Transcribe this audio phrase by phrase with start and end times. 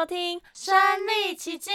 [0.00, 0.74] 收听《身
[1.06, 1.74] 历其境》，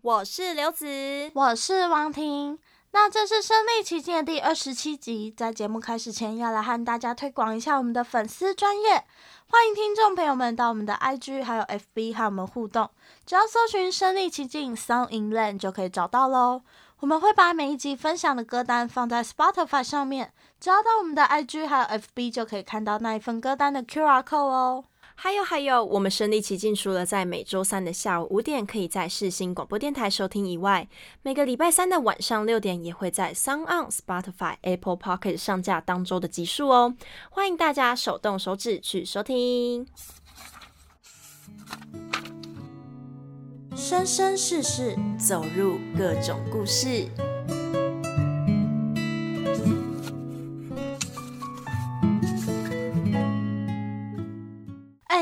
[0.00, 0.86] 我是刘子。
[1.34, 2.56] 我是王婷。
[2.92, 9.04] 那这是《身历其境》的第二十七集，在节目开始前，要来和大家推广一下我们的粉丝专业，
[9.48, 12.88] 欢迎听众朋友们到我们的 IG 还有 FB 和我们互动，
[13.24, 16.62] 只要搜寻“身历其境 Song in Land” 就可以找到喽。
[17.00, 24.84] 我们会把每一集分享的歌单放在 Spotify 上面，只要到我们的 IG 还有 FB 就可以看到那一份歌单的 QR code 哦。
[25.18, 30.86] 还有还有，我们身历其境除了在每周三的下午五点可以在世新广播电台收听以外，
[31.22, 36.94] 每个礼拜三的晚上六点也会在 SoundOn、Spotify、Apple Pocket 上架当周的集数哦。
[37.30, 39.86] 欢迎大家手动手指去收听。
[43.74, 47.08] 生生世世，走入各种故事。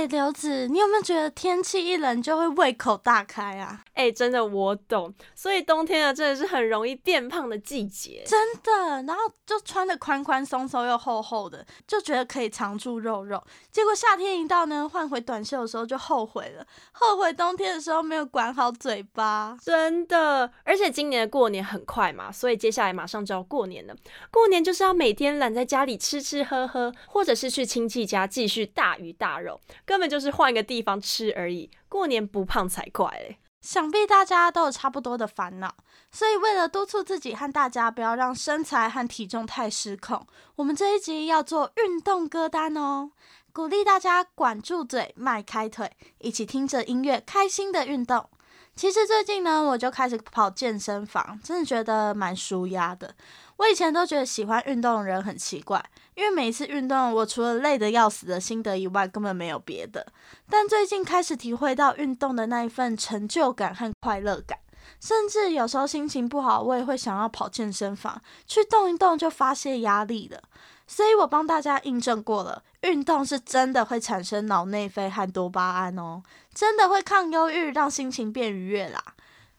[0.05, 3.83] 哎，刘子，你有没有觉得天气一冷就会胃口大开啊？
[3.94, 8.22] 哎，真的我懂，所以冬天啊，真的是很容易变胖的季节。
[8.27, 13.42] 真的，然后就穿的宽宽松松又厚厚的，就觉得可以藏住肉肉。
[13.73, 19.56] 结果夏天一到呢，换回短袖的时候就后悔了，后悔冬天的时候没有管好嘴巴。
[19.62, 23.96] 真的，而且今年的过年很快嘛，所以接下来马上就要过年了。
[24.30, 29.58] 过年就是要每天懒在家里吃吃喝喝，或者是去亲戚家继续大鱼大肉，
[29.94, 31.70] 根本就是换个地方吃而已。
[31.88, 33.38] 过年不胖才怪嘞！
[33.60, 35.72] 想必大家都有差不多的烦恼，
[36.10, 43.12] 所以为了督促自己和大家不要让身材和体重太失控，我们这一集要做运动歌单哦，
[43.52, 48.28] 鼓励大家管住嘴，迈开腿，一起听着音乐，开心的运动。
[48.74, 53.14] 其实最近呢，我就开始跑健身房，真的觉得蛮舒压的。
[53.58, 55.80] 我以前都觉得喜欢运动的人很奇怪，
[56.14, 60.07] 因为每一次运动，我除了累得要死的心得以外，根本没有别的。
[60.48, 64.58] 但最近开始体会到运动的那一份成就感和快乐感，
[65.01, 70.41] 甚至有时候心情不好，我也会想要跑健身房去动一动，就发泄压力了。
[70.86, 76.23] 所以我帮大家印证过了，运动是真的会产生脑内啡和多巴胺哦，
[76.55, 79.03] 真的会抗忧郁，让心情变愉悦啦。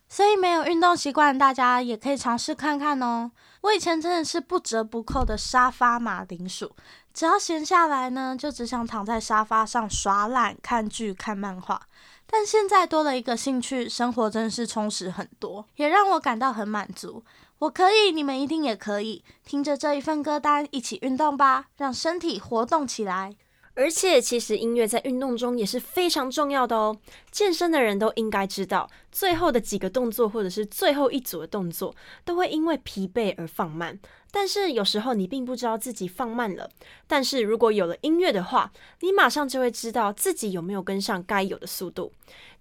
[0.07, 3.31] 所以没有运动习惯，大家也可以尝试看看哦。
[3.65, 6.75] 我以前真的是不折不扣的沙发马铃薯，
[7.11, 11.81] 只要闲下来呢，就只想躺在沙发上耍懒、看剧、看漫画。
[12.27, 17.23] 但现在多了一个兴趣，生活真是充实很多，也让我感到很满足。
[17.57, 19.23] 我可以，你们一定也可以。
[19.43, 23.35] 听着这一份歌单，一起运动吧，让身体活动起来。
[23.75, 26.97] 而且，其实音乐在运动中也是非常重要的哦。
[27.29, 31.93] 健身的人都应该知道，最后的几个动作或者是最后一组的动作，
[32.23, 33.99] 都会因为疲惫而放慢。
[34.35, 36.69] 但是有时候你并不知道自己放慢了，
[37.07, 38.69] 但是如果有了音乐的话，
[38.99, 42.11] 你马上就会知道自己有没有跟上该有的速度。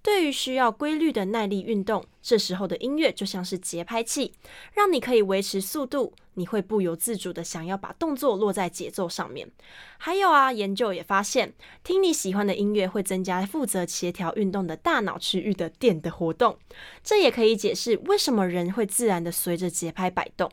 [0.01, 4.33] 对于需要规律的耐力运动，这时候的音乐就像是节拍器，
[4.75, 6.13] 让你可以维持速度。
[6.37, 9.51] 你会不由自主的想要把动作落在节奏上面。
[9.99, 16.57] 还有啊，研究也发现，听你喜欢的音乐会增加负责协调运动的大脑区域的电的活动，
[17.03, 20.51] 这也可以解释为什么人会自然的随着节拍摆动。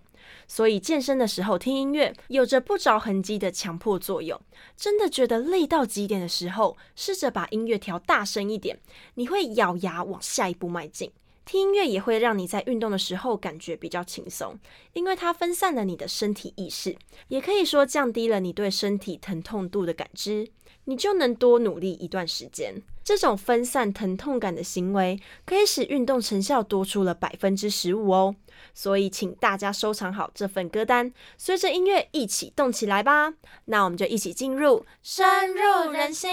[0.53, 4.37] 所以健身的时候听音乐有着不着痕迹的强迫作用。
[4.75, 8.77] 真的觉得累到极点的时候，试着把音乐调大声一点，
[9.13, 11.09] 你会咬牙往下一步迈进。
[11.45, 14.59] 听音乐也会让你在运动的时候感觉比较轻松，
[14.91, 16.97] 因为它分散了你的身体意识，
[17.29, 20.49] 也可以说降低了你对身体疼痛度的感知，
[20.85, 22.81] 你就能多努力一段时间。
[23.03, 28.35] 这种分散疼痛感的行为，可以使运动成效多出了百分之十五哦。
[28.73, 33.33] 所以，请大家收藏好这份歌单，随着音乐一起动起来吧。
[33.65, 36.29] 那我们就一起进入深入人心。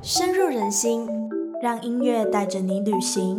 [0.00, 1.08] 深入人心，
[1.60, 3.38] 让音乐带着你旅行。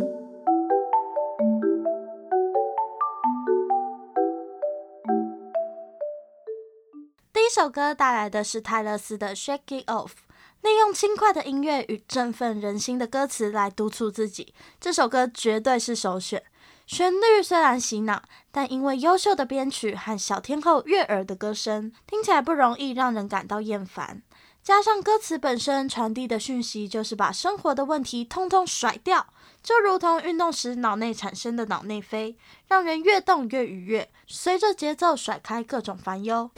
[7.44, 10.06] 一首歌带来的是泰勒斯的《Shake It Off》，
[10.62, 16.42] 利用轻快的音乐与振奋人心的歌词来督促自己，这首歌绝对是首选。
[16.86, 24.22] 旋律虽然洗脑，但因为优秀的编曲和小天后悦耳的歌声，听起来不容易让人感到厌烦。
[24.62, 29.26] 加上歌词本身传递的讯息，就是把生活的问题通通甩掉，
[29.62, 32.38] 就如同运动时脑内产生的脑内啡，
[32.68, 36.50] 让人越动越愉悦，随着节奏甩开各种烦忧。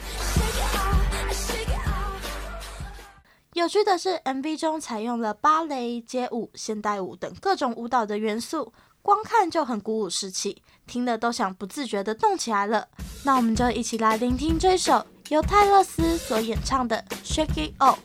[3.57, 8.71] 有趣的是，MV 中采用了芭蕾、街舞、现代舞等各种舞蹈的元素，
[9.01, 12.87] 光看就很鼓舞士气，听得都想不自觉的动起来了。
[13.23, 15.03] 那我们就一起来聆听这首。
[15.29, 17.97] 由泰勒斯所演唱的《Shake It Off》。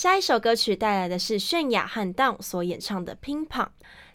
[0.00, 3.64] 下一首歌曲带来的是泫雅和当所演唱的《乒乓》，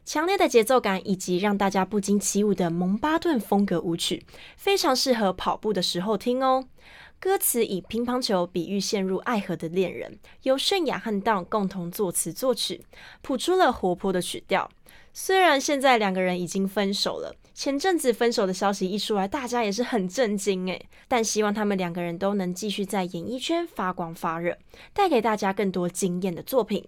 [0.03, 4.25] 强烈的节奏感以及让大家不禁起舞的蒙巴顿风格舞曲，
[4.57, 6.65] 非常适合跑步的时候听哦。
[7.19, 12.83] 歌词以乒乓球比喻陷入爱河的恋人，由泫雅和当共同作词作曲，
[13.21, 14.67] 谱出了活泼的曲调。
[15.13, 20.89] 虽然现在两个人已经分手了，前阵子分手的消息一出来，大家也是很震惊诶。
[21.07, 24.57] 但希望他们两个人都能继续在演艺圈发光发热，
[24.93, 26.85] 带给大家更多惊艳的作品。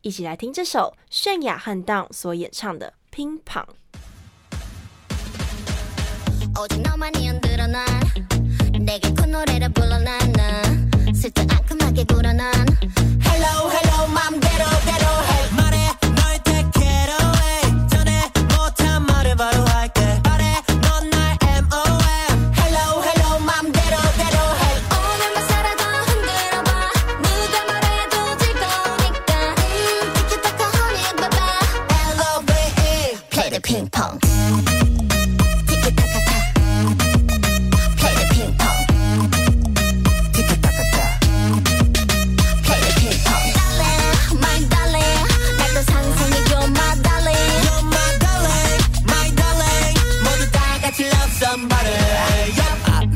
[0.00, 3.62] 一起来听这首泫雅和 Dawn 所演唱的《乒乓》。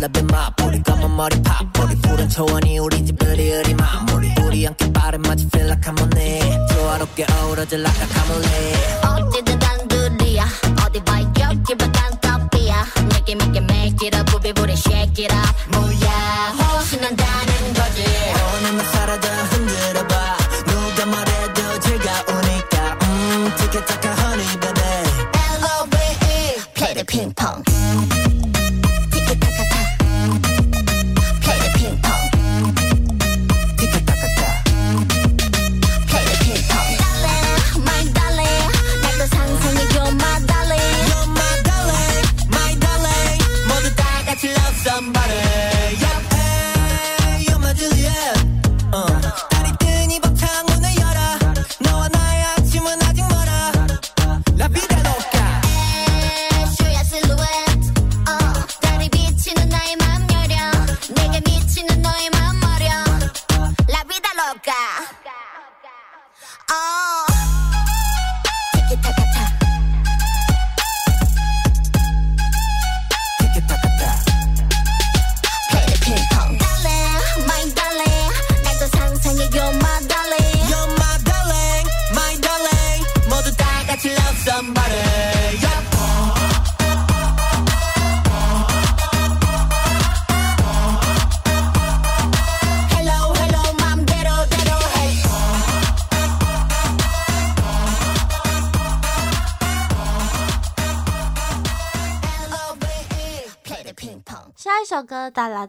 [0.01, 5.21] 러브 마포리 검은 머리 파포리 푸른 초원이 우리 집 으리 으리 마무리 우리 함께 빠른
[5.21, 6.75] 마치 feel like I'm on it.
[6.75, 9.07] 조화롭게 어우러질 like I'm on it.
[9.07, 10.47] 어찌든 난 둘이야.
[10.87, 12.87] 어디 봐 여기만 단 커피야.
[13.11, 16.55] 내게 믿게 make it up 부비부리 shake it up 뭐야?
[16.89, 18.05] 신난다는 거지.
[18.57, 19.29] 오늘만 사라져.
[19.29, 20.37] 흔들어봐.
[20.67, 22.99] 누가 말해도 즐거우니까.
[23.03, 24.83] 음 티켓타카 honey baby.
[25.61, 27.63] L-O-V-E play the ping pong.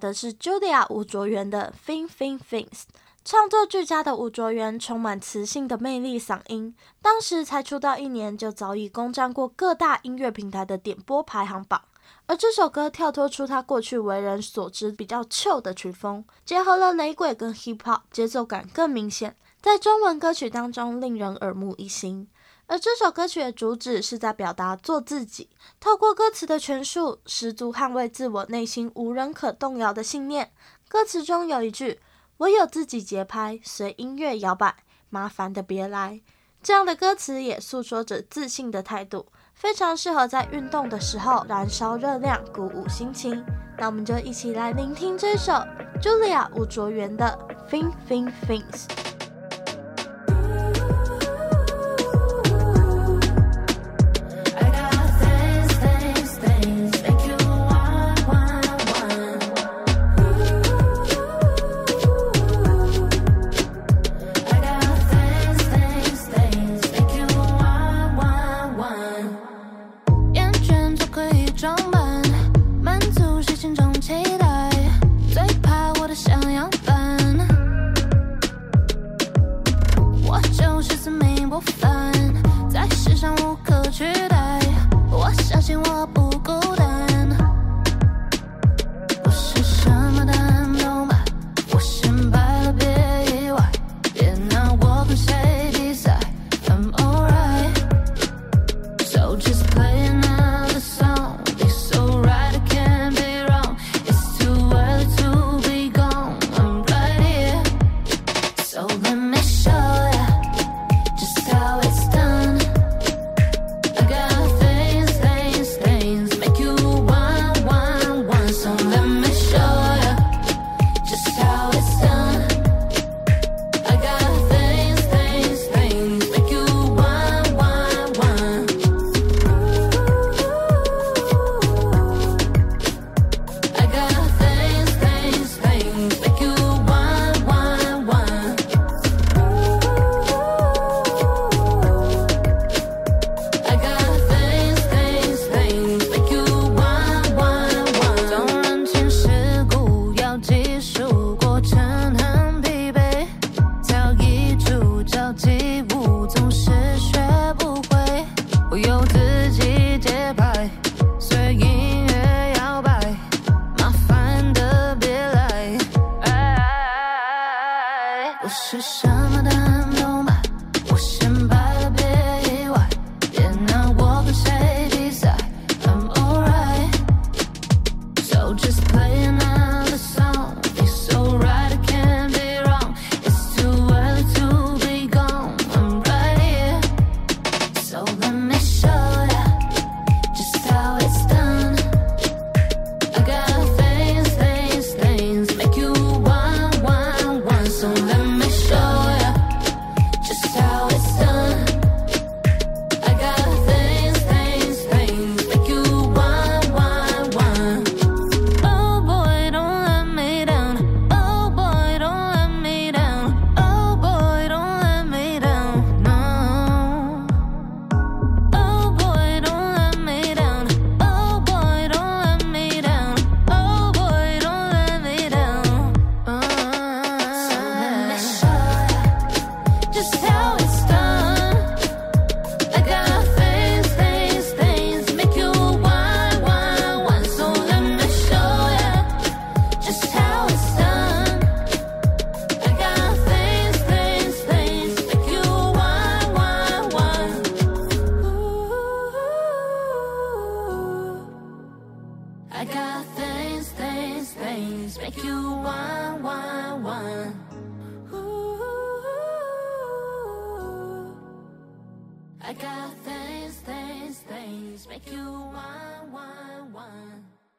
[0.01, 2.81] 的是 Julia 吴卓源的 Fin Fin Fins。
[3.23, 11.83] 创作俱佳的吴卓源充满磁性的魅力嗓音，当时才出道一年就早已攻占过各大音乐平台的点播排行榜。
[12.25, 22.27] 而这首歌跳脱出他过去为人所知比较 Q 的曲风，结合了雷鬼跟 hip hop，节奏感更明显，在中文歌曲当中令人耳目一新。
[22.71, 25.49] 而这首歌曲的主旨是在表达做自己，
[25.81, 30.53] 透过歌词的诠述，十足捍卫自我内心无人可动摇的信念。
[30.87, 31.99] 歌词中有一句
[32.39, 34.73] ：“我有自己节拍，随音乐摇摆，
[35.09, 36.21] 麻烦的别来。”
[36.63, 43.43] 这样的歌词也诉说着自信的态度，非常适合在运动的时候燃烧热量，鼓舞心情。
[43.77, 45.51] 那我们就一起来聆听这首
[46.01, 47.37] Julia 吴卓源的
[47.69, 48.85] 《Fing Fing Fings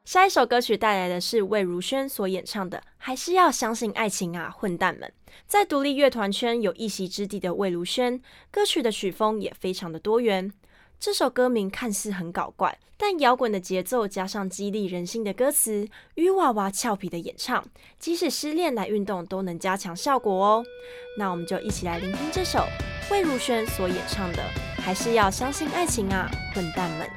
[0.04, 5.10] 下一首歌曲带来的是魏如萱所演唱的，还是要相信爱情啊，混蛋们！
[5.46, 8.20] 在独立乐团圈有一席之地的魏如萱，
[8.50, 10.52] 歌曲的曲风也非常的多元。
[11.04, 17.66] 这首歌名看似很搞怪，但摇滚的节奏加上激励人心的歌词与娃娃俏皮的演唱，
[17.98, 20.64] 即使失恋来运动都能加强效果哦。
[21.18, 22.64] 那我们就一起来聆听这首
[23.10, 24.38] 魏如萱所演唱的
[24.80, 27.10] 《还是要相信爱情啊，笨蛋们》。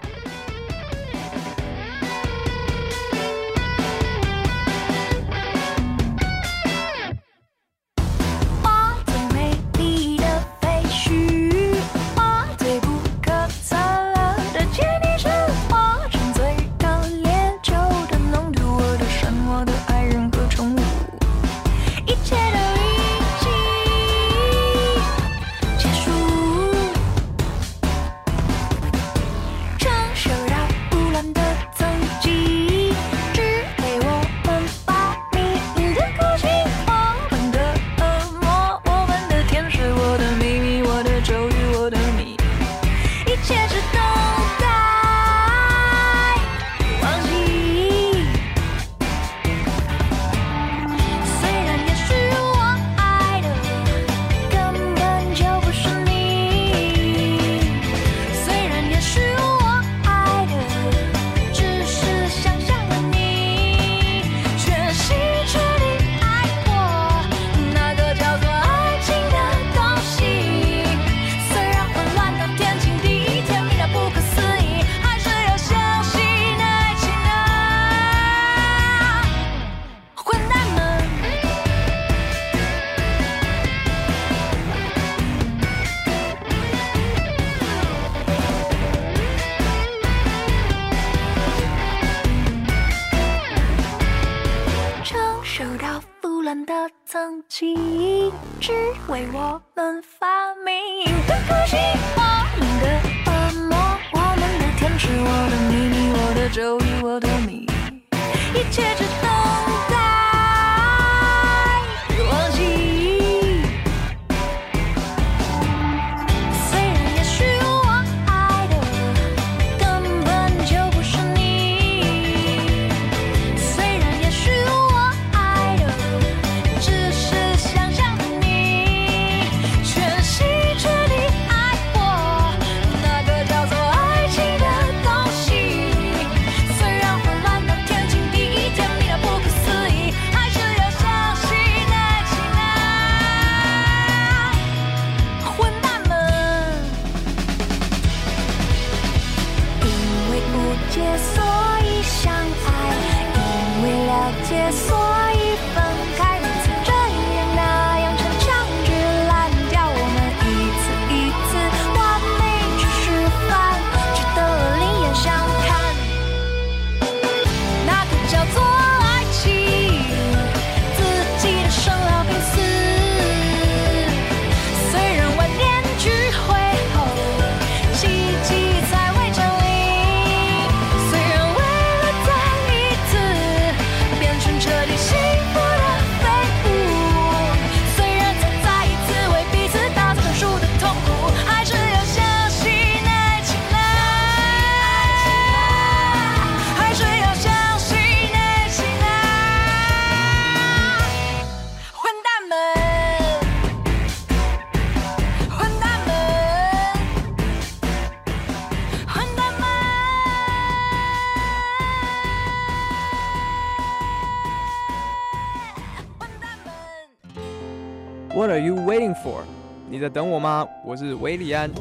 [219.96, 220.68] 你在等我吗？
[220.84, 221.72] 我是韦礼安。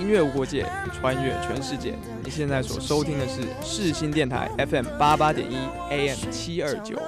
[0.00, 1.94] 音乐无国界，穿越全世界。
[2.24, 5.56] 你现在所收听的是世新电台 FM 八八点一
[5.90, 6.98] AM 七二九。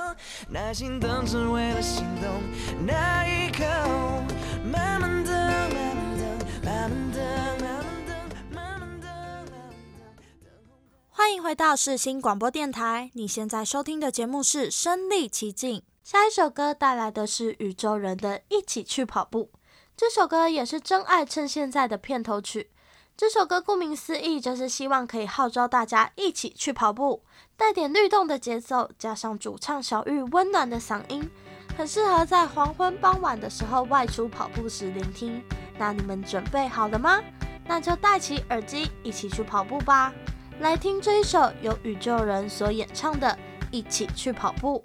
[11.08, 15.78] 欢迎回到世新广播电台，你现在收听的节目是《身历其境》。
[16.10, 19.48] 下一首歌带来的是宇宙人的一起去跑步。
[19.96, 22.72] 这首歌也是真爱趁现在的片头曲。
[23.16, 27.22] 这首歌顾名思义就是希望可以号召大家一起去跑步
[27.56, 31.30] 带点律动的节奏加上主唱小玉温暖的嗓音。
[31.78, 35.40] 很适合在黄昏傍晚的时候外出跑步时聆听。
[35.78, 37.22] 那你们准备好了吗？
[37.64, 40.12] 那就戴起耳机一起去跑步吧。
[40.58, 43.38] 来听这一首由宇宙人所演唱的
[43.70, 44.84] 一起去跑步。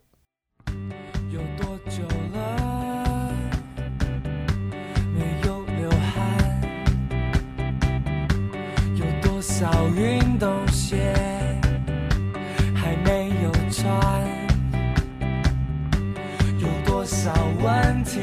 [1.36, 2.02] 有多久
[2.34, 3.36] 了？
[5.14, 6.16] 没有流汗。
[8.96, 11.14] 有多少运动鞋
[12.74, 13.84] 还没有穿。
[16.58, 18.22] 有多少问题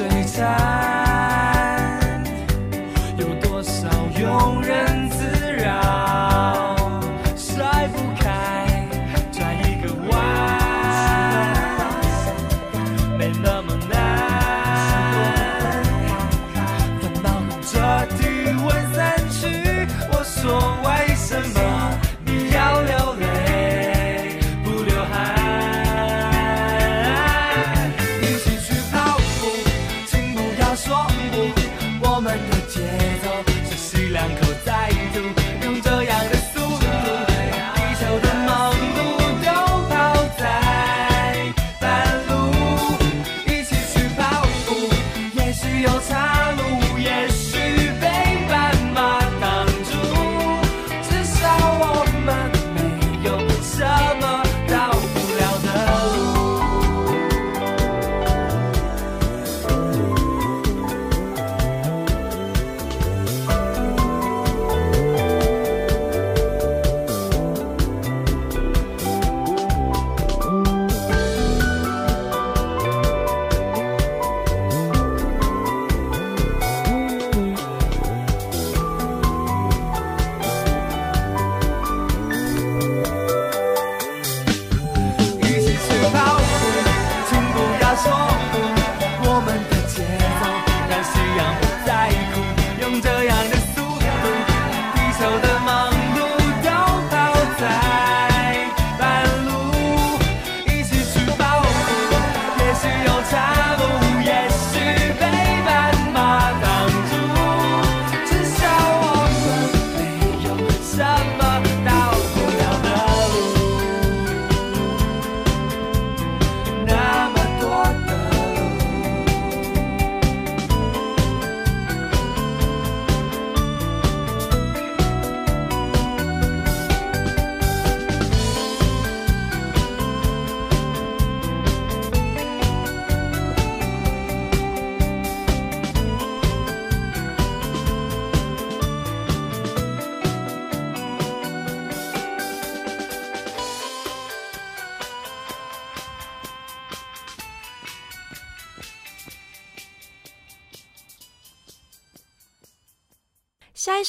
[0.00, 0.99] 水彩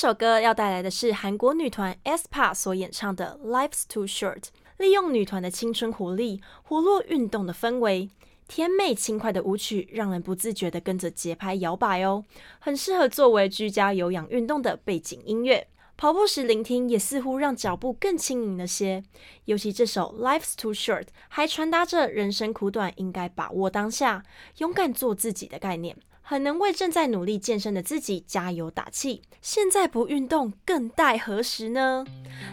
[0.01, 4.39] 首歌要带来的是韩国女团 aespa 所演唱的《Life's Too Short》，
[4.79, 8.09] 利用女团的青春活力，活络运动的氛围，
[8.47, 12.25] 甜美轻快的舞曲让人不自觉地跟着节拍摇摆哦，
[12.57, 15.67] 很适合作为居家有氧运动的背景音乐。
[15.95, 19.03] 跑步时聆听也似乎让脚步更轻盈了些。
[19.45, 24.23] 尤其这首《Life's Too Short》还传达着人生苦短，应该把握当下，
[24.57, 25.95] 勇敢做自己的概念。
[26.31, 29.21] 很能为正在努力健身的自己加油打气。
[29.41, 32.05] 现在不运动，更待何时呢？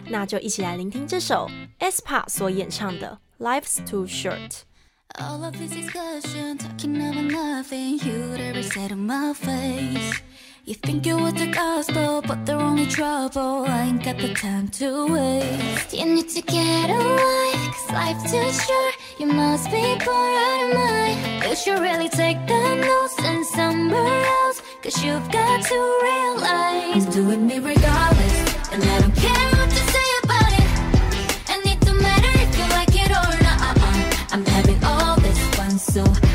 [0.09, 4.49] 那就一起来聆听这首 aespa 所演唱的《Life's Too Short》。
[10.69, 13.65] You think you're with the gospel, but they're only trouble.
[13.65, 15.95] I ain't got the time to waste.
[15.95, 16.99] You need to get a
[17.73, 18.93] cause life's too short.
[19.19, 21.43] You must be born out of mind.
[21.43, 26.93] You should really take the notes and somewhere else, cause you've got to realize.
[26.93, 28.37] He's doing me regardless,
[28.71, 30.69] and I don't care what to say about it.
[31.49, 33.75] And it don't matter if you like it or not.
[34.31, 36.28] I'm having all this fun, so.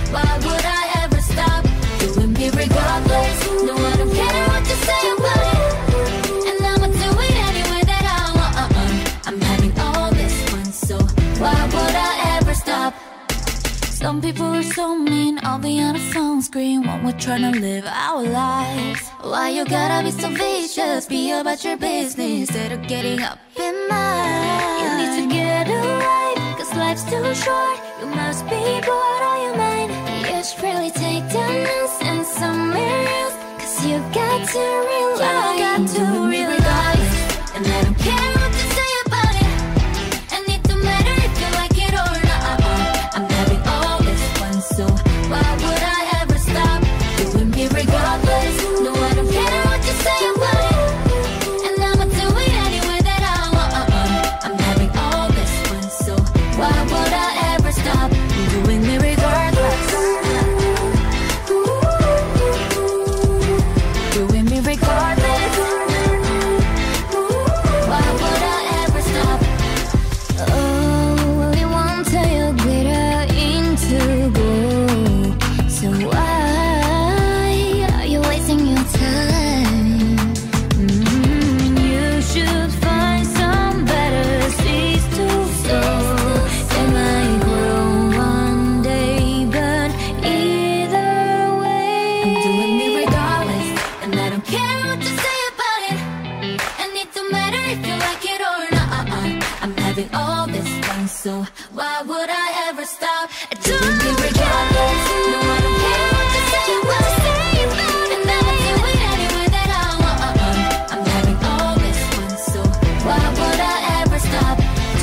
[14.14, 17.58] Some people are so mean, I'll be on a phone screen when we're trying to
[17.58, 19.08] live our lives.
[19.20, 21.06] Why you gotta be so vicious?
[21.06, 24.82] Be about your business instead of getting up in mind.
[24.82, 27.76] You need to get away, cause life's too short.
[28.00, 29.90] You must be bored or your mind.
[30.30, 33.34] You should really take dominance and somewhere else.
[33.58, 35.58] Cause you got to realize.
[35.58, 37.56] You got to realize.
[37.56, 38.33] And I don't care.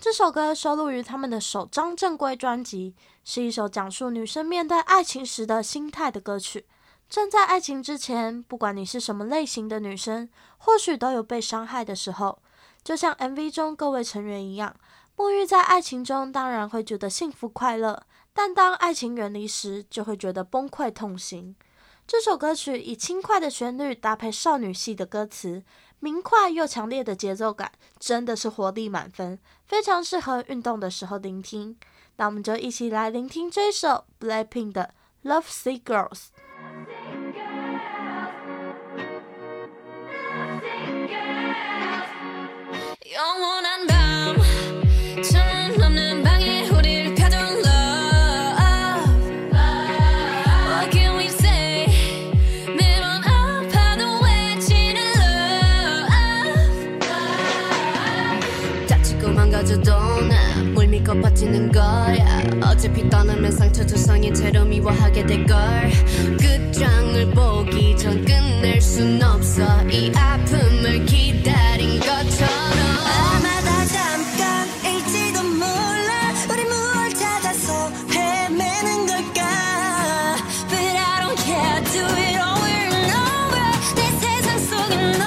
[0.00, 6.66] 这首歌收录于他们的首张正规专辑，是一首讲述女生面对爱情时的心态的歌曲。
[7.10, 12.38] 站在爱情之前，不管你是什么类型的女生，或许都有被伤害的时候。
[12.82, 14.74] 就像 MV 中各位成员一样，
[15.18, 21.54] 沐浴在爱情中，当然会觉得幸福快乐，但当爱情远离时，就会觉得崩溃痛心。
[22.06, 25.62] 这首歌曲以轻快的旋律搭配少女系的歌词。
[26.00, 31.76] 明快又强烈的节奏感，真的是活力满分，非常适合运动的时候聆听。
[32.16, 34.94] 那我们就一起来聆听这首 BLACKPINK 的
[35.30, 36.08] 《Love Sea Girls》。
[61.40, 62.42] 지는 거야.
[62.62, 65.90] 어차피 떠나면 상처 조성이 채로 미워하게 될걸.
[66.38, 69.62] 끝장을 보기 전 끝낼 순 없어.
[69.88, 72.52] 이 아픔을 기다린 것처럼.
[73.08, 76.34] 아마다 잠깐일지도 몰라.
[76.52, 79.40] 우리 무얼 찾아서 헤매는 걸까?
[80.68, 81.80] But I don't care.
[81.90, 82.52] Do it all
[83.16, 83.64] over
[83.96, 85.24] 내 세상 속에 너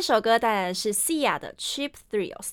[0.00, 2.52] 一首歌带来的是 Sia 的 Cheap Thrills。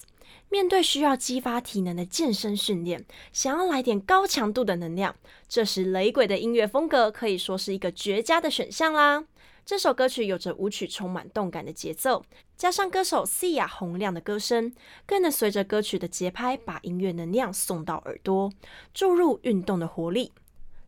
[0.50, 5.16] 面对需要激发体能的健身训练，想要来点高强度的能量，
[5.48, 9.24] 这时雷鬼的音乐风格可以说是一个绝佳的选项啦。
[9.66, 12.26] 这首歌曲有着舞曲充满动感的节奏，
[12.58, 14.74] 加上歌手 Sia 洪亮的歌声，
[15.06, 18.52] 更能随着歌曲的节拍，把音乐能量送到耳朵，
[18.94, 20.34] 注入运动的活力。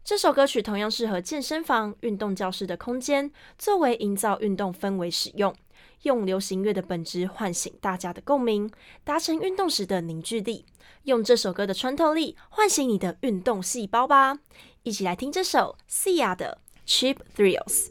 [0.03, 5.55] 这首歌曲同样适合健身房、运动教室的空间，作为营造运动氛围使用。
[6.03, 8.71] 用流行乐的本质唤醒大家的共鸣，
[9.03, 10.65] 达成运动时的凝聚力。
[11.03, 14.39] 用这首歌的穿透力唤醒你的运动细胞吧！
[14.83, 17.87] 一起来听这首 Sia 的《Cheap Thrills》。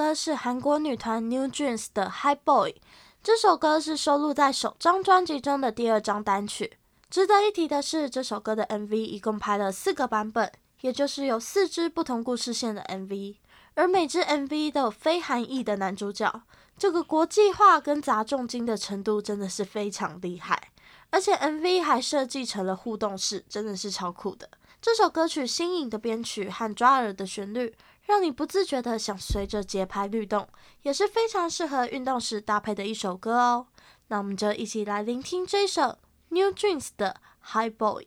[0.00, 2.70] 歌是韩国女团 New Jeans 的《High Boy》，
[3.22, 6.78] 这首歌是收录在首张专辑中的第二张单曲。
[7.10, 13.36] 值得一提的是，这首歌的 MV 一共拍了四个版本，也就是有四支不同故事线的 MV，
[13.74, 16.44] 而每支 MV 都有非韩裔的男主角。
[16.78, 20.70] 这个国际化跟砸重金的程度真的是非常厉害，
[21.10, 24.48] 而且 MV 还设计成了互动式，真的是超酷的。
[24.80, 27.76] 这首歌曲新颖的编曲和抓耳的旋律，
[28.10, 30.48] 让你不自觉的想随着节拍律动，
[30.82, 33.68] 也是非常适合运动时搭配的一首歌哦。
[34.08, 35.98] 那我们就一起来聆听这首。
[36.30, 37.20] New Dreams 的
[37.52, 38.06] High Boy。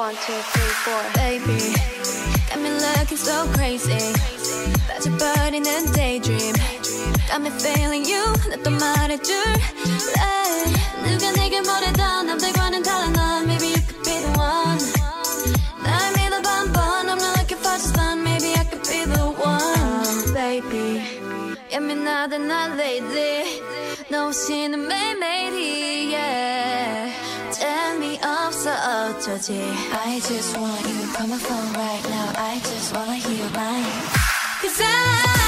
[0.00, 1.02] One, two, three, four.
[1.14, 1.58] Baby,
[2.48, 4.00] got me looking so crazy.
[4.88, 6.54] 빠져버리는 daydream.
[7.28, 8.24] Got me feeling you.
[8.48, 9.60] 나또 말해줄래?
[11.04, 13.44] 누가 내게 뭐래도 남들과는 달라 넌.
[13.44, 14.78] Maybe you could be the one.
[15.84, 17.08] 날 믿어봐 한번.
[17.10, 18.24] I'm not looking for just fun.
[18.24, 20.32] Maybe I could be the one.
[20.32, 21.02] Baby,
[21.70, 23.60] 예민하다 나 lately.
[24.10, 26.49] 너 없이는 매일매일이 yeah.
[29.10, 29.60] 재미없어 어쩌지
[29.92, 33.84] I just want you on my phone right now I just wanna hear your line
[34.62, 35.39] Cause I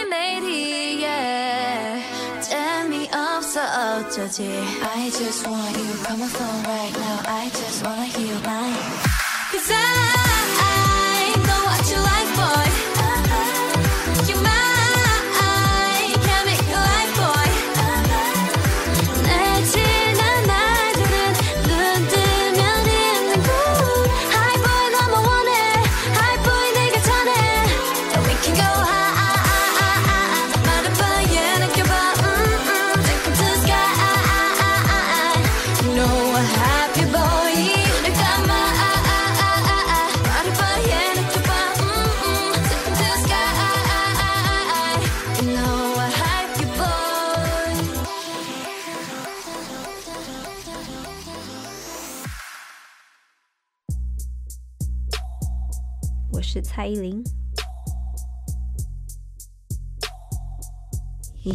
[4.00, 8.26] 어 어쩌지 I just want you on my phone right now I just wanna hear
[8.26, 9.09] your line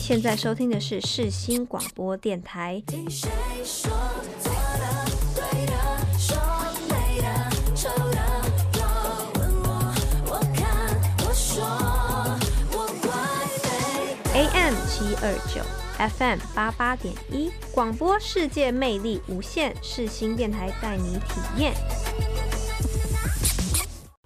[0.09, 2.81] 现在收听的是世新广播电台。
[2.87, 3.29] 听谁
[3.65, 3.91] 说
[4.41, 5.05] 错的、
[5.35, 5.73] 对的、
[6.17, 6.37] 说
[6.89, 7.27] 美的、
[7.75, 8.17] 丑的，
[8.73, 8.87] 若
[9.35, 9.69] 问我，
[10.31, 10.95] 我看，
[11.27, 11.67] 我说，
[12.71, 13.11] 我怪
[14.33, 14.45] 美。
[14.45, 15.61] AM 七二九
[15.99, 21.75] ，FM 八八点一，广播世界魅力无限，世新电台带你体验。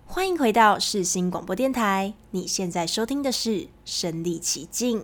[0.05, 3.51] 欢迎回到世新广播电台，你现在收听的是
[3.87, 5.01] 《身临其境》。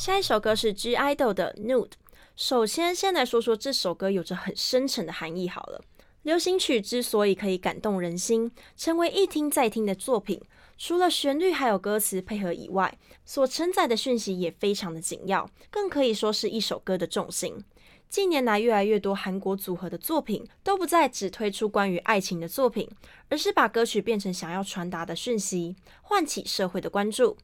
[0.00, 1.88] 下一首歌是 G IDOL 的《Nude》。
[2.34, 5.46] 首先，先来说说这首歌有着很深沉的含义。
[5.46, 5.84] 好了，
[6.22, 10.40] 流行曲之所以可以感动人心，成为一听再听的作品，
[10.78, 12.96] 除了旋律还有歌词配合以外，
[13.26, 17.62] 所承载的讯息也非常的紧要，更可以说是一首歌的重心。
[18.08, 22.88] 近年来，越来越多韩国组合的作品都不再只推出关于爱情的作品，
[23.28, 27.36] 而是把歌曲变成想要传达的讯息，唤起社会的关注。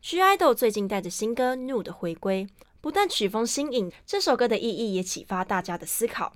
[0.00, 2.46] (G)I-DLE 最近带着新歌《Nude》回归，
[2.80, 6.32] 不但曲风新颖，这首歌的意义也启发大家的思考。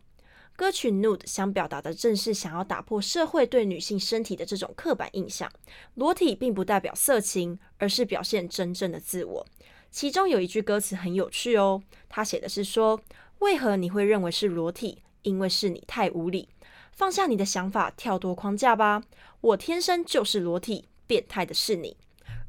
[0.56, 5.50] 歌曲《Nude》想表达的正是想要打破社会对女性身体的这种刻板印象，
[5.94, 9.46] 裸体并不代表色情，而是表现真正的自我。
[9.92, 13.00] 其中有一句歌词很有趣哦，他写的是说
[13.38, 15.02] ：“为何你会认为是裸体？
[15.22, 16.48] 因为是你太无理。
[16.90, 19.04] 放下你的想法，跳脱框架吧。
[19.40, 21.96] 我天生就是裸体，变态的是你。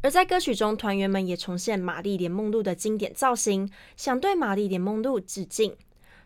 [0.04, 5.74] 而在歌曲中，团员们也重现玛丽莲梦露的经典造型，想对玛丽莲梦露致敬。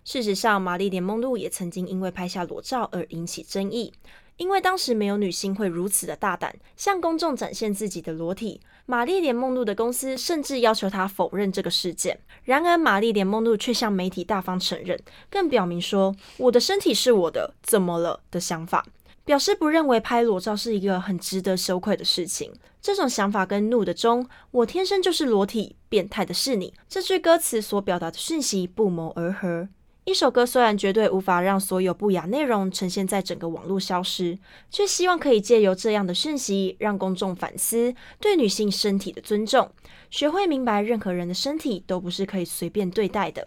[0.04, 3.94] 事实上，玛丽莲梦露也曾经因为拍下裸照而引起争议。
[4.38, 12.20] 因为当时没有女星会如此的大胆向公众展现自己的裸体，玛丽莲梦露的公司甚至要求她否认这个事件。
[12.44, 15.00] 然而，玛丽莲梦露却向媒体大方承认，
[15.30, 18.86] 更表明说：“我的身体是我的，怎么了？”的想法，
[19.28, 22.50] 表示不认为拍裸照是一个很值得羞愧的事情。
[22.82, 29.68] 这种想法跟《怒的》中“我天生就是裸体，变态的是你”这句歌词所表达的讯息不谋而合。
[30.06, 34.40] 一首歌虽然绝对无法让所有不雅内容呈现在整个网络消失，
[34.72, 39.70] 却希望可以借由这样的讯息，让公众反思对女性身体的尊重，
[40.10, 43.46] 学会明白任何人的身体都不是可以随便对待的。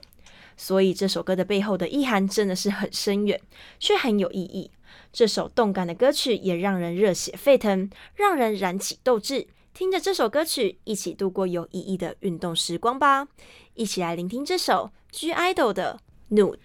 [0.59, 3.41] 所以这首歌的背后的意涵真的是很深远，
[3.78, 4.70] 却很有意义。
[5.12, 9.48] 这首动感的歌曲也让人热血沸腾，让人燃起斗志。
[9.72, 13.28] 听着这首歌曲，一起度过有意义的运动时光吧！
[13.74, 16.00] 一起来聆听这首 G IDOL 的。
[16.30, 16.58] Nude。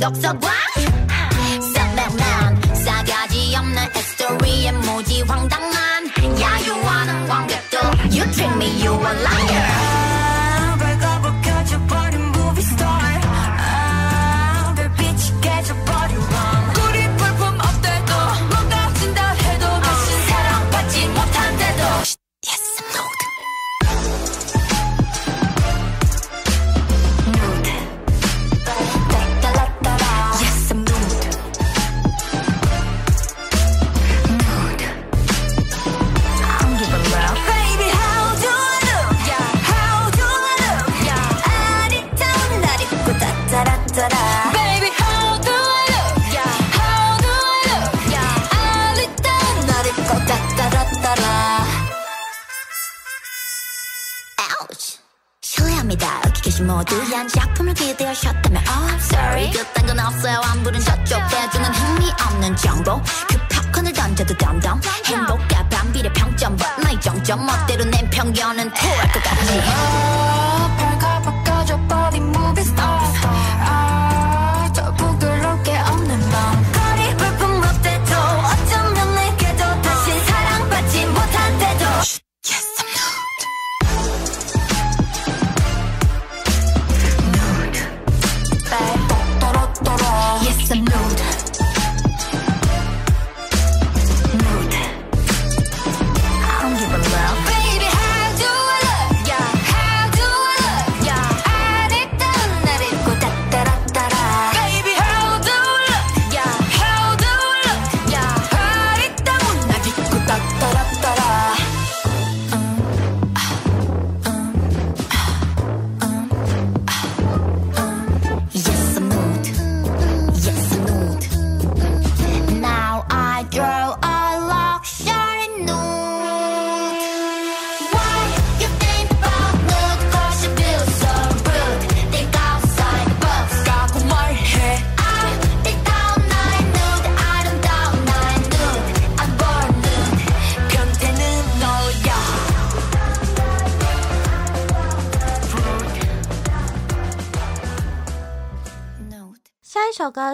[0.00, 0.50] 중독성 꽉
[1.74, 5.59] 쌍방난 싸가지 없는 에스토리에 모지 황당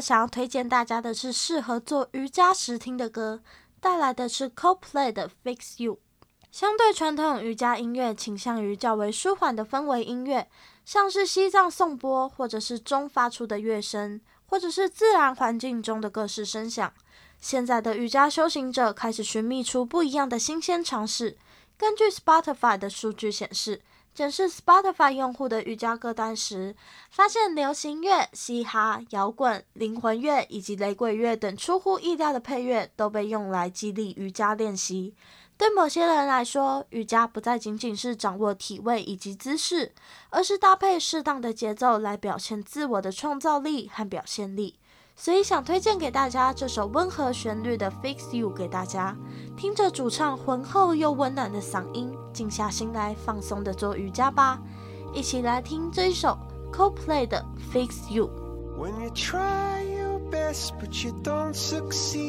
[0.01, 3.43] 想要推荐大家的是适合做瑜伽时听的歌，
[3.81, 5.99] 带来的是 Coldplay 的 Fix You。
[6.51, 10.49] 相对传统瑜伽音乐，倾向于较为舒缓的氛围音乐，
[10.85, 16.93] 像是西藏颂钵，或者是钟发出的乐声，或者是自然环境中的各式声响。
[17.39, 21.37] 现在的瑜伽修行者开始寻觅出不一样的新鲜尝试。
[21.77, 23.83] 根据 Spotify 的数据显示，
[24.17, 26.75] 检视 Spotify 用户的瑜伽歌单时，
[27.11, 35.15] 发现流行乐、嘻哈、摇滚、灵魂乐以及雷鬼乐等出乎意料的配乐都被用来激励瑜伽练习。
[35.59, 39.93] 对某些人来说，瑜伽不再仅仅是掌握体位以及姿势，
[40.31, 44.79] 而是搭配适当的节奏来表现自我的创造力和表现力。
[45.19, 49.17] 所以想推荐给大家这首温和旋律的《Fix You》给大家，
[49.57, 54.61] 听着主唱浑厚又温暖的嗓音，静下心来放松的做瑜伽吧。
[55.15, 56.37] 一起来听这一首
[56.71, 57.43] Coldplay 的
[57.75, 58.29] 《Fix You》。
[58.79, 62.21] When you try your best but you don't succeed.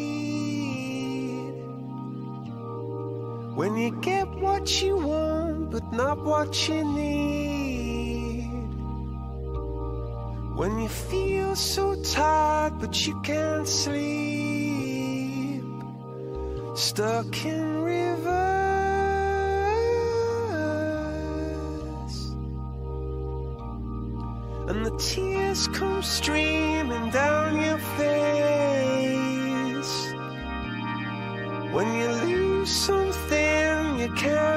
[3.58, 7.67] When you get what you want but not what you need.
[10.58, 15.62] When you feel so tired but you can't sleep.
[16.74, 18.58] Stuck in reverse.
[24.68, 28.08] And the tears come streaming down your face
[31.72, 34.57] When you lose something you can't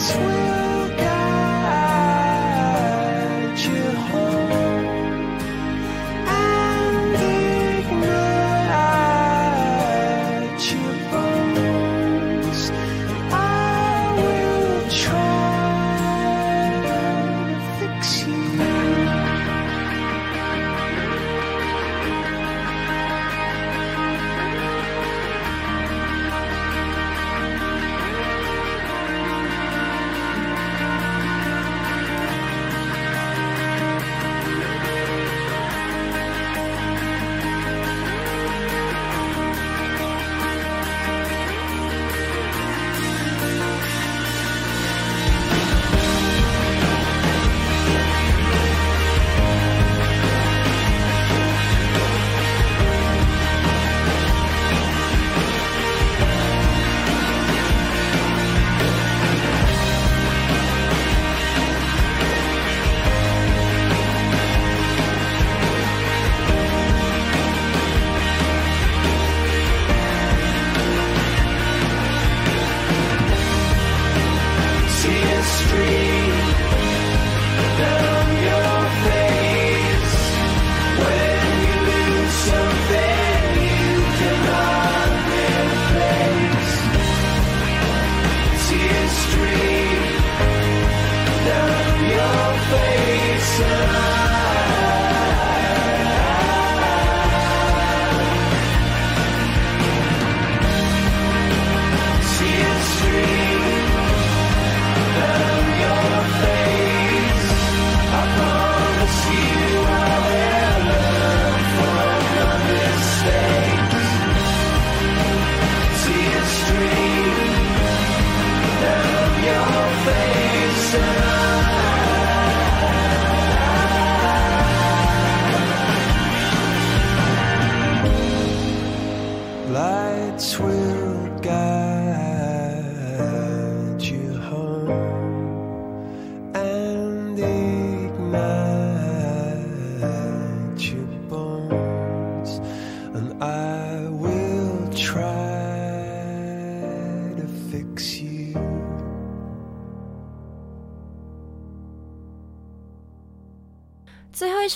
[0.00, 0.47] sweet.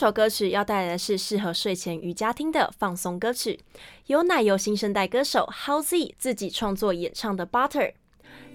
[0.02, 3.60] 这首歌曲要带来的是适合睡前瑜伽听的放松歌曲，
[4.08, 7.78] 由奶油新生代歌手 Howzy 自己创作演唱的《Butter》。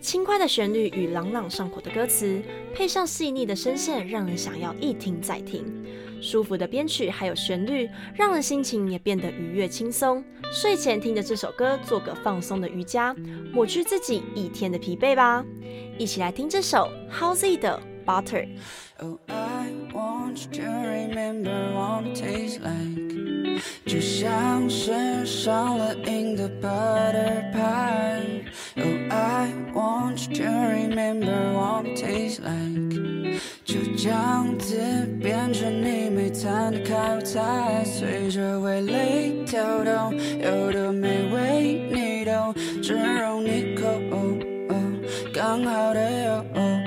[0.02, 2.42] 轻快的旋律与朗朗上口的歌词，
[2.76, 5.64] 配上细腻的声线，让人想要一听再听。
[6.22, 10.22] 舒服的编曲还有旋律，让人心情也变得愉悦轻松。
[10.52, 13.16] 睡前听着这首歌，做个放松的瑜伽，
[13.54, 15.46] 抹去自己一天的疲惫吧。
[15.98, 29.53] 一起来听这首 Howzy 的 Butter。Oh, I want you to remember what it tastes like，就像是上了瘾的 butter pie。Oh, I
[29.73, 34.77] want you to remember what it tastes like，就这样子
[35.21, 42.53] 变成你每餐的开胃菜，随着味蕾跳动，有多美味你都
[42.83, 43.89] 只容你口，
[45.33, 46.86] 刚好的哟。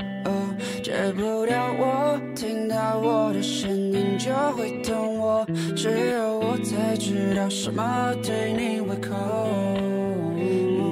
[1.01, 9.17] 戒不掉我，听到我的声音就会痛我，只有我才知道什么对你胃口。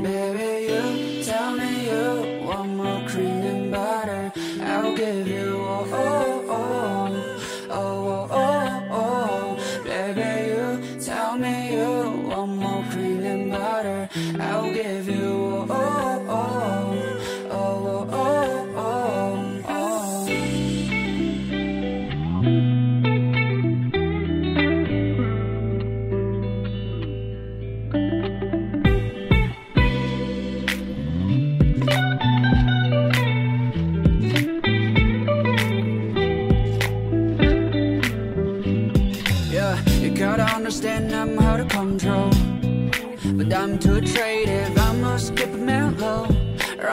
[0.02, 4.32] Baby you tell me you want more cream and butter,
[4.64, 5.84] I'll give you all,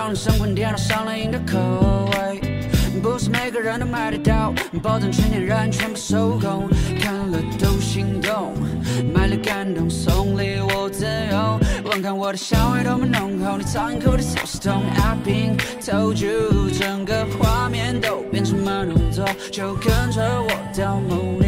[0.06, 1.58] 让生活颠倒上了瘾的口
[2.12, 2.40] 味，
[3.02, 4.54] 不是每个人都买得到，
[4.84, 6.70] 保证全年人全部收工。
[7.02, 8.54] 看了都心动，
[9.12, 11.60] 买了感动，送礼我自由。
[11.90, 14.84] 闻看我的香味多么浓厚，你尝一口的小刺痛。
[14.96, 21.45] I've been told you，整个画面都变成慢动作，就跟着我到梦里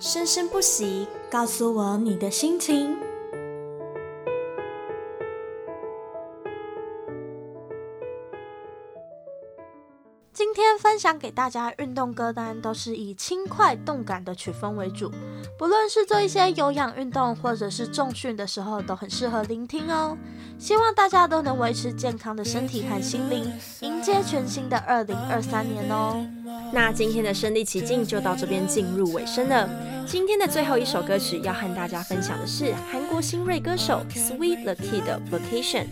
[0.00, 2.96] 生生不息，告诉我你的心情。
[10.32, 15.12] 今天分享给大家运动歌单都是以轻快动感的曲风为主，
[15.58, 20.16] 不论是做一些有氧运动或者是重训的时候，都很适合聆听哦。
[20.58, 26.26] 希望大家都能维持健康的身体和心灵，迎接全新的二零二三年哦。
[26.72, 29.68] 那今天的身临其境就到这边进入尾声了。
[30.06, 35.86] 今天的最后一首歌曲要和大家分享的是韩国新锐歌手 Sweet the Kid 的 Vacation。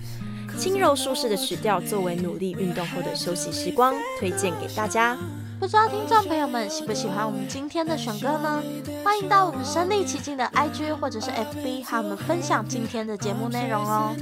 [0.56, 5.16] 轻柔舒适的曲调，作为努力运动后的休息时光，推荐给大家。
[5.60, 8.62] 不知道听众朋友们喜不喜欢我们今天的选歌呢？
[9.04, 14.14] 欢迎到我们身临其境的 IG 或者是 FB 和我们分享今天的节目内容哦。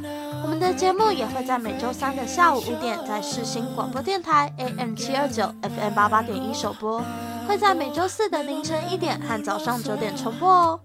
[0.46, 7.02] 我们的节目也会在每周三的下午五点在世新广播电台 AM 七二九 FM 八八点一首播，
[7.48, 10.80] 会在每周四的凌晨一点和早上九点重播哦。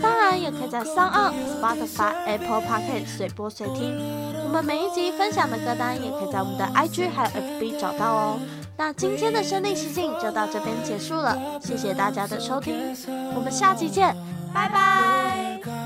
[0.00, 4.00] 当然也可以在 s o n Spotify、Apple Podcast 随播随听。
[4.44, 8.38] 我们每一集分享的歌单也可以在我们的 IG 还有 FB 找到哦。
[8.78, 12.96] 那今天的身临其境就到这边结束了，谢谢大家的收听，
[13.36, 14.16] 我们下期见，
[14.54, 15.81] 拜拜。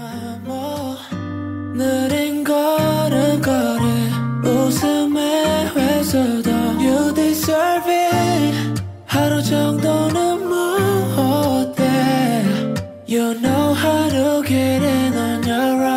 [1.77, 3.85] 느린 걸음걸이
[4.45, 10.57] 웃음에 회수도 You deserve it 하루 정도는 뭐
[11.67, 11.85] 어때
[13.07, 15.96] You know how to get in on your own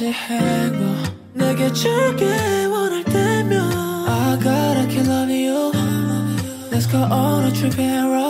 [0.00, 0.96] 가지 행복
[1.34, 2.24] 내게 줄게
[2.64, 3.60] 원할 때면
[4.08, 5.70] I gotta keep loving you
[6.72, 8.29] Let's go on a trip and roll